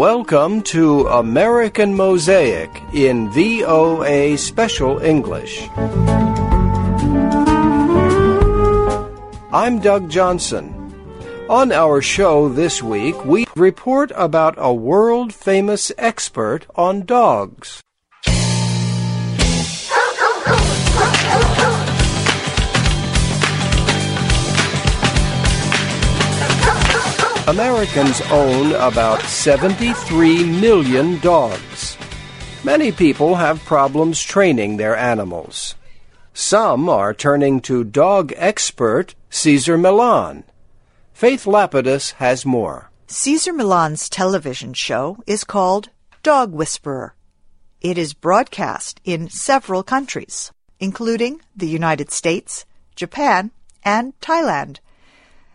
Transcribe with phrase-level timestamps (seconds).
[0.00, 5.68] Welcome to American Mosaic in VOA Special English.
[9.52, 10.72] I'm Doug Johnson.
[11.50, 17.82] On our show this week, we report about a world famous expert on dogs.
[27.50, 31.98] Americans own about 73 million dogs.
[32.62, 35.74] Many people have problems training their animals.
[36.32, 40.44] Some are turning to dog expert Cesar Millan.
[41.12, 42.92] Faith Lapidus has more.
[43.08, 45.90] Cesar Millan's television show is called
[46.22, 47.16] Dog Whisperer.
[47.80, 53.50] It is broadcast in several countries, including the United States, Japan,
[53.82, 54.78] and Thailand.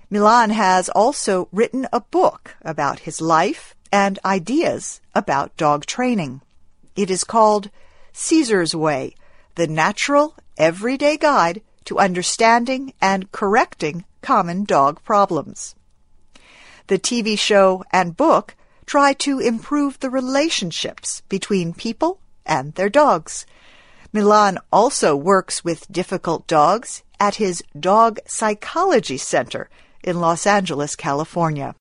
[0.10, 6.42] Millan has also written a book about his life and ideas about dog training.
[6.96, 7.72] It is called
[8.14, 9.16] Cesar's Way,
[9.56, 15.76] the natural, everyday guide to understanding and correcting common dog problems.
[16.88, 23.46] The TV show and book try to improve the relationships between people and their dogs.
[24.14, 29.70] Millan also works with difficult dogs at his Dog Psychology Center
[30.06, 31.76] in Los Angeles, California.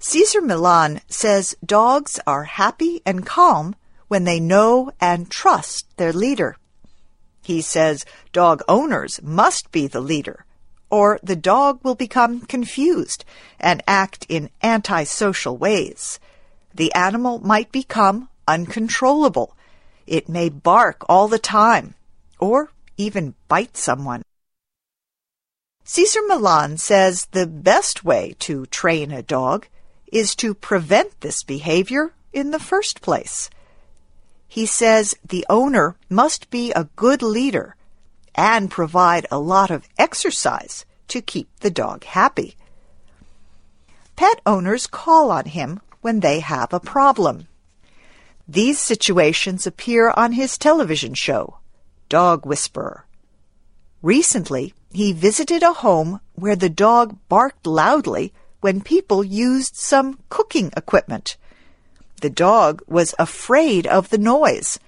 [0.00, 3.76] Cesar Millan says dogs are happy and calm
[4.08, 6.56] when they know and trust their leader.
[7.42, 10.44] He says dog owners must be the leader,
[10.90, 13.24] or the dog will become confused
[13.60, 16.18] and act in antisocial ways.
[16.74, 19.56] The animal might become uncontrollable.
[20.06, 21.94] It may bark all the time,
[22.38, 24.22] or even bite someone.
[25.86, 29.66] Cesar Millan says the best way to train a dog
[30.10, 33.50] is to prevent this behavior in the first place.
[34.48, 37.76] He says the owner must be a good leader
[38.34, 42.56] and provide a lot of exercise to keep the dog happy.
[44.16, 47.46] Pet owners call on him when they have a problem.
[48.48, 51.58] These situations appear on his television show,
[52.08, 53.04] Dog Whisperer.
[54.02, 60.72] Recently, he visited a home where the dog barked loudly when people used some cooking
[60.76, 61.36] equipment.
[62.20, 64.78] The dog was afraid of the noise,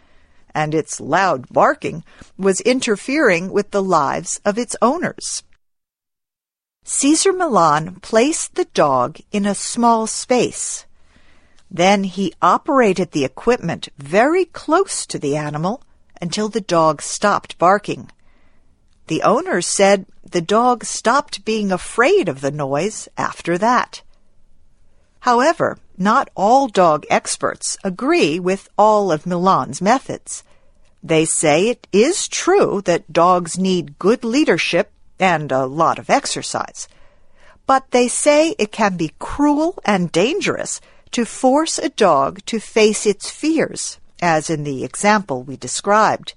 [0.54, 2.04] and its loud barking
[2.38, 5.42] was interfering with the lives of its owners.
[6.84, 10.86] Cesar Millan placed the dog in a small space.
[11.70, 15.82] Then he operated the equipment very close to the animal
[16.22, 18.08] until the dog stopped barking.
[19.06, 24.02] The owner said the dog stopped being afraid of the noise after that.
[25.20, 30.42] However, not all dog experts agree with all of Millan's methods.
[31.02, 36.88] They say it is true that dogs need good leadership and a lot of exercise.
[37.66, 40.80] But they say it can be cruel and dangerous
[41.12, 46.34] to force a dog to face its fears, as in the example we described.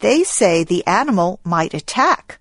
[0.00, 2.38] They say the animal might attack.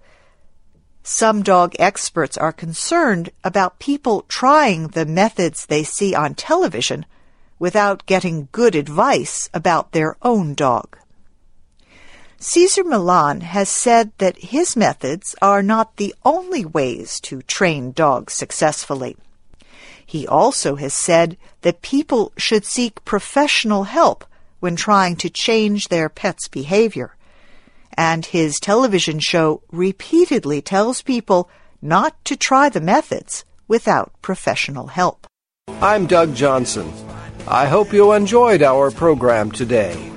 [1.01, 7.05] Some dog experts are concerned about people trying the methods they see on television
[7.57, 10.97] without getting good advice about their own dog.
[12.39, 18.33] Cesar Millan has said that his methods are not the only ways to train dogs
[18.33, 19.17] successfully.
[20.05, 24.23] He also has said that people should seek professional help
[24.59, 27.16] when trying to change their pet's behavior
[27.97, 31.49] and his television show repeatedly tells people
[31.81, 35.27] not to try the methods without professional help.
[35.81, 36.91] I'm Doug Johnson.
[37.47, 40.11] I hope you enjoyed our program today.